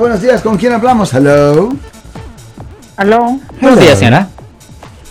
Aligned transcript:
Buenos 0.00 0.22
días, 0.22 0.40
¿con 0.40 0.56
quién 0.56 0.72
hablamos? 0.72 1.12
Hello. 1.12 1.74
Aló. 2.96 3.38
Buenos 3.60 3.80
días, 3.80 3.98
señora. 3.98 4.28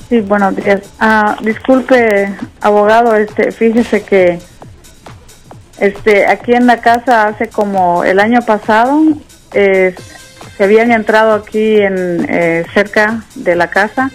Sí, 0.10 0.20
buenos 0.22 0.56
días. 0.56 0.82
Ah, 1.00 1.38
disculpe, 1.44 2.34
abogado, 2.60 3.14
este, 3.16 3.52
fíjese 3.52 4.02
que 4.02 4.40
este, 5.78 6.26
aquí 6.26 6.54
en 6.54 6.66
la 6.66 6.82
casa 6.82 7.28
hace 7.28 7.50
como 7.50 8.04
el 8.04 8.20
año 8.20 8.42
pasado 8.42 9.00
eh, 9.54 9.94
se 10.58 10.64
habían 10.64 10.92
entrado 10.92 11.36
aquí 11.36 11.76
en 11.76 12.26
eh, 12.28 12.66
cerca 12.74 13.22
de 13.36 13.56
la 13.56 13.70
casa, 13.70 14.10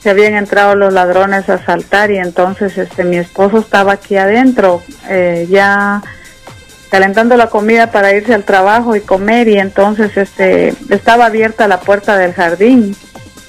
se 0.00 0.10
habían 0.10 0.34
entrado 0.34 0.74
los 0.74 0.92
ladrones 0.92 1.48
a 1.48 1.54
asaltar 1.54 2.10
y 2.10 2.18
entonces 2.18 2.76
este 2.76 3.04
mi 3.04 3.18
esposo 3.18 3.58
estaba 3.58 3.92
aquí 3.92 4.16
adentro 4.16 4.82
eh, 5.08 5.46
ya 5.48 6.02
calentando 6.96 7.36
la 7.36 7.48
comida 7.48 7.90
para 7.90 8.14
irse 8.14 8.32
al 8.32 8.44
trabajo 8.44 8.96
y 8.96 9.02
comer 9.02 9.48
y 9.48 9.58
entonces 9.58 10.16
este 10.16 10.72
estaba 10.88 11.26
abierta 11.26 11.68
la 11.68 11.80
puerta 11.80 12.16
del 12.16 12.32
jardín 12.32 12.96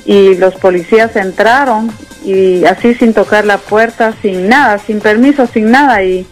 y 0.04 0.36
los 0.36 0.56
policías 0.56 1.16
entraron 1.16 1.90
y 2.26 2.66
así 2.66 2.94
sin 2.94 3.14
tocar 3.14 3.46
la 3.46 3.58
puerta, 3.58 4.14
sin 4.22 4.50
nada, 4.50 4.80
sin 4.80 5.00
permiso, 5.00 5.48
sin 5.48 5.72
nada 5.72 6.04
y, 6.04 6.28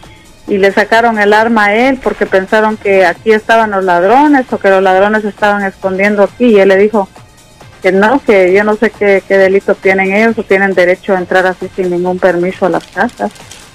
y 0.46 0.58
le 0.58 0.70
sacaron 0.72 1.18
el 1.18 1.32
arma 1.32 1.68
a 1.68 1.74
él 1.74 1.98
porque 2.02 2.26
pensaron 2.26 2.76
que 2.76 3.06
aquí 3.06 3.32
estaban 3.32 3.70
los 3.70 3.82
ladrones 3.82 4.52
o 4.52 4.58
que 4.58 4.68
los 4.68 4.82
ladrones 4.82 5.24
estaban 5.24 5.64
escondiendo 5.64 6.22
aquí 6.22 6.48
y 6.48 6.60
él 6.60 6.68
le 6.68 6.76
dijo 6.76 7.08
que 7.80 7.92
no, 7.92 8.20
que 8.22 8.52
yo 8.52 8.62
no 8.62 8.76
sé 8.76 8.90
qué, 8.90 9.22
qué 9.26 9.38
delito 9.38 9.74
tienen 9.74 10.12
ellos 10.12 10.38
o 10.38 10.42
tienen 10.42 10.74
derecho 10.74 11.14
a 11.14 11.18
entrar 11.18 11.46
así 11.46 11.70
sin 11.74 11.88
ningún 11.88 12.18
permiso 12.18 12.66
a 12.66 12.68
las 12.68 12.86
casas. 12.88 13.32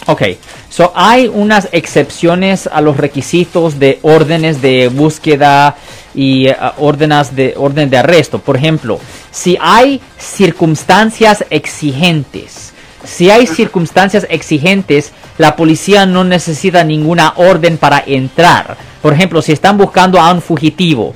Ok, 0.08 0.24
so 0.70 0.92
hay 0.96 1.28
unas 1.28 1.70
excepciones 1.72 2.68
a 2.72 2.82
los 2.82 2.98
requisitos 2.98 3.78
de 3.78 4.00
órdenes 4.02 4.62
de 4.62 4.88
búsqueda 4.88 5.76
y 6.16 6.50
uh, 6.50 6.54
órdenes 6.80 7.36
de 7.36 7.54
orden 7.56 7.90
de 7.90 7.98
arresto. 7.98 8.40
Por 8.40 8.58
ejemplo, 8.58 9.00
si 9.30 9.58
hay 9.62 10.02
circunstancias 10.18 11.46
exigentes, 11.52 12.74
si 13.04 13.30
hay 13.30 13.46
circunstancias 13.46 14.26
exigentes, 14.30 15.12
la 15.38 15.56
policía 15.56 16.06
no 16.06 16.24
necesita 16.24 16.84
ninguna 16.84 17.34
orden 17.36 17.78
para 17.78 18.04
entrar. 18.06 18.78
Por 19.02 19.14
ejemplo, 19.14 19.42
si 19.42 19.52
están 19.52 19.78
buscando 19.78 20.20
a 20.20 20.32
un 20.32 20.42
fugitivo, 20.42 21.16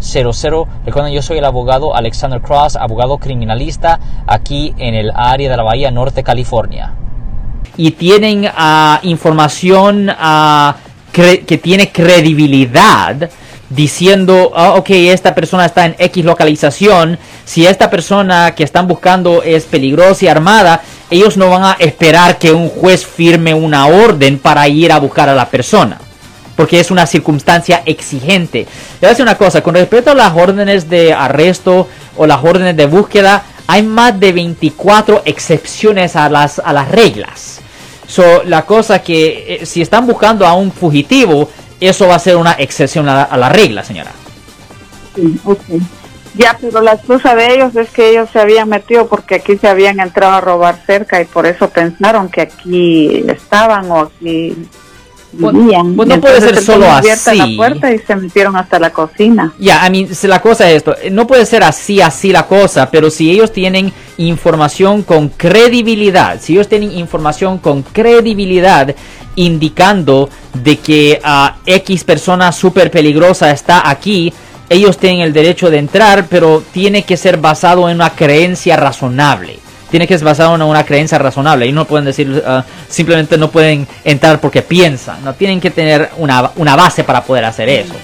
1-800-530-1800. 0.00 0.66
Recuerden, 0.86 1.12
yo 1.12 1.22
soy 1.22 1.38
el 1.38 1.44
abogado 1.44 1.94
Alexander 1.94 2.40
Cross, 2.40 2.76
abogado 2.76 3.18
criminalista 3.18 4.00
aquí 4.26 4.74
en 4.78 4.94
el 4.94 5.12
área 5.14 5.50
de 5.50 5.56
la 5.56 5.62
Bahía 5.62 5.90
Norte, 5.90 6.22
California. 6.22 6.94
Y 7.76 7.92
tienen 7.92 8.48
ah, 8.54 9.00
información 9.02 10.10
ah, 10.10 10.76
que 11.12 11.60
tiene 11.62 11.92
credibilidad 11.92 13.30
diciendo, 13.70 14.50
ah, 14.54 14.74
ok, 14.74 14.90
esta 14.90 15.34
persona 15.34 15.64
está 15.64 15.86
en 15.86 15.94
X 15.98 16.24
localización, 16.24 17.18
si 17.44 17.66
esta 17.66 17.88
persona 17.88 18.54
que 18.54 18.64
están 18.64 18.86
buscando 18.86 19.42
es 19.42 19.64
peligrosa 19.64 20.24
y 20.24 20.28
armada, 20.28 20.82
ellos 21.08 21.36
no 21.36 21.48
van 21.48 21.64
a 21.64 21.76
esperar 21.78 22.38
que 22.38 22.52
un 22.52 22.68
juez 22.68 23.06
firme 23.06 23.54
una 23.54 23.86
orden 23.86 24.38
para 24.38 24.68
ir 24.68 24.92
a 24.92 24.98
buscar 24.98 25.28
a 25.28 25.34
la 25.34 25.48
persona. 25.48 25.98
Porque 26.60 26.78
es 26.78 26.90
una 26.90 27.06
circunstancia 27.06 27.80
exigente. 27.86 28.58
Le 28.58 28.66
voy 29.00 29.06
a 29.06 29.08
decir 29.08 29.22
una 29.22 29.38
cosa, 29.38 29.62
con 29.62 29.74
respecto 29.74 30.10
a 30.10 30.14
las 30.14 30.36
órdenes 30.36 30.90
de 30.90 31.14
arresto 31.14 31.88
o 32.18 32.26
las 32.26 32.44
órdenes 32.44 32.76
de 32.76 32.84
búsqueda, 32.84 33.44
hay 33.66 33.82
más 33.82 34.20
de 34.20 34.30
24 34.30 35.22
excepciones 35.24 36.16
a 36.16 36.28
las, 36.28 36.58
a 36.58 36.74
las 36.74 36.90
reglas. 36.90 37.62
So, 38.06 38.42
la 38.44 38.66
cosa 38.66 39.00
que 39.00 39.60
eh, 39.62 39.64
si 39.64 39.80
están 39.80 40.06
buscando 40.06 40.46
a 40.46 40.52
un 40.52 40.70
fugitivo, 40.70 41.48
eso 41.80 42.06
va 42.06 42.16
a 42.16 42.18
ser 42.18 42.36
una 42.36 42.52
excepción 42.52 43.08
a 43.08 43.22
a 43.22 43.38
la 43.38 43.48
regla, 43.48 43.82
señora. 43.82 44.10
Sí, 45.14 45.40
ok. 45.42 45.60
Ya, 46.34 46.58
pero 46.60 46.82
la 46.82 46.92
excusa 46.92 47.34
de 47.34 47.54
ellos 47.54 47.74
es 47.74 47.88
que 47.88 48.10
ellos 48.10 48.28
se 48.30 48.38
habían 48.38 48.68
metido 48.68 49.08
porque 49.08 49.36
aquí 49.36 49.56
se 49.56 49.66
habían 49.66 49.98
entrado 49.98 50.34
a 50.34 50.42
robar 50.42 50.78
cerca 50.84 51.22
y 51.22 51.24
por 51.24 51.46
eso 51.46 51.70
pensaron 51.70 52.28
que 52.28 52.42
aquí 52.42 53.24
estaban 53.28 53.90
o 53.90 54.00
aquí 54.00 54.68
Pues- 55.38 55.54
vivían. 55.54 55.94
pues 55.94 56.08
no 56.08 56.20
puede 56.20 56.40
ser 56.40 56.60
solo 56.62 56.90
así. 56.90 57.36
la 57.36 57.48
puerta 57.56 57.92
y 57.92 57.98
se 57.98 58.16
metieron 58.16 58.56
hasta 58.56 58.78
la 58.78 58.90
cocina. 58.90 59.52
Ya, 59.58 59.86
I 59.86 59.90
mean, 59.90 60.14
si 60.14 60.26
la 60.26 60.42
cosa 60.42 60.68
es 60.68 60.78
esto, 60.78 60.94
no 61.10 61.26
puede 61.26 61.46
ser 61.46 61.62
así, 61.62 62.00
así 62.00 62.32
la 62.32 62.46
cosa, 62.46 62.90
pero 62.90 63.10
si 63.10 63.30
ellos 63.30 63.52
tienen 63.52 63.92
información 64.16 65.02
con 65.02 65.28
credibilidad, 65.28 66.40
si 66.40 66.54
ellos 66.54 66.68
tienen 66.68 66.92
información 66.92 67.58
con 67.58 67.82
credibilidad 67.82 68.94
indicando 69.36 70.28
de 70.52 70.78
que 70.78 71.20
ah, 71.22 71.56
X 71.64 72.04
persona 72.04 72.50
súper 72.50 72.90
peligrosa 72.90 73.50
está 73.50 73.88
aquí, 73.88 74.32
ellos 74.68 74.98
tienen 74.98 75.20
el 75.20 75.32
derecho 75.32 75.70
de 75.70 75.78
entrar, 75.78 76.26
pero 76.28 76.62
tiene 76.72 77.04
que 77.04 77.16
ser 77.16 77.36
basado 77.38 77.88
en 77.88 77.96
una 77.96 78.10
creencia 78.10 78.76
razonable. 78.76 79.59
Tiene 79.90 80.06
que 80.06 80.16
ser 80.16 80.24
basado 80.24 80.54
en 80.54 80.62
una 80.62 80.84
creencia 80.84 81.18
razonable. 81.18 81.66
Y 81.66 81.72
no 81.72 81.84
pueden 81.84 82.04
decir, 82.04 82.42
ah, 82.46 82.64
simplemente 82.88 83.36
no 83.36 83.50
pueden 83.50 83.86
entrar 84.04 84.40
porque 84.40 84.62
piensan. 84.62 85.24
No 85.24 85.34
tienen 85.34 85.60
que 85.60 85.70
tener 85.70 86.10
una, 86.18 86.52
una 86.56 86.76
base 86.76 87.04
para 87.04 87.22
poder 87.24 87.44
hacer 87.44 87.68
eso. 87.68 87.94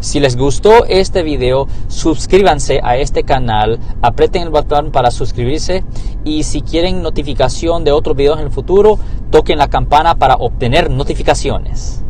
Si 0.00 0.18
les 0.18 0.34
gustó 0.36 0.86
este 0.86 1.22
video, 1.22 1.68
suscríbanse 1.88 2.80
a 2.82 2.96
este 2.96 3.22
canal, 3.22 3.78
aprieten 4.00 4.42
el 4.42 4.48
botón 4.48 4.92
para 4.92 5.10
suscribirse 5.10 5.84
y 6.24 6.44
si 6.44 6.62
quieren 6.62 7.02
notificación 7.02 7.84
de 7.84 7.92
otros 7.92 8.16
videos 8.16 8.38
en 8.38 8.46
el 8.46 8.50
futuro, 8.50 8.98
toquen 9.30 9.58
la 9.58 9.68
campana 9.68 10.14
para 10.14 10.36
obtener 10.36 10.90
notificaciones. 10.90 12.02